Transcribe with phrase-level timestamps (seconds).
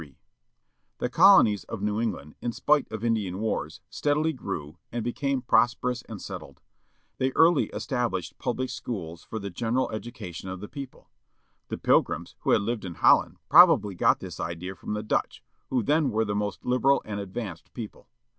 [0.97, 5.43] 1773 HE colonies of New England, in spite of Indian wars, steadily grew, and became
[5.43, 6.59] prosperous and settled.
[7.19, 11.11] They early established public schools for the general education of the people.
[11.67, 15.83] The Pilgrims, who had lived in Holland, probably got this idea from the Dutch, who
[15.83, 18.07] then were the most liberal and advanced people.